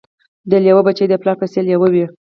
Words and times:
د 0.49 0.51
لېوه 0.63 0.81
بچی 0.87 1.05
د 1.09 1.13
پلار 1.21 1.35
په 1.39 1.45
څېر 1.51 1.63
لېوه 1.69 1.87
وي 1.93 2.05